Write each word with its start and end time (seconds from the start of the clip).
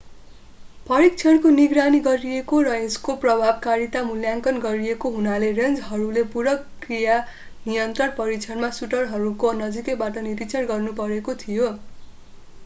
परीक्षणको 0.85 1.49
निगरानी 1.51 1.99
गरिएको 2.07 2.61
र 2.67 2.71
यसको 2.77 3.15
प्रभावकारिताको 3.19 4.07
मूल्याङ्कन 4.07 4.57
गरिएको 4.63 5.11
हुनाले 5.17 5.51
रेन्जरहरूले 5.59 6.23
पूरक 6.31 6.65
कीरा 6.87 7.19
नियन्त्रण 7.67 8.17
परीक्षणमा 8.17 8.71
सुटरहरूको 8.81 9.53
नजिकैबाट 9.61 10.21
निरीक्षण 10.25 10.69
गर्नुपरेको 10.75 11.37
थियो 11.41 11.73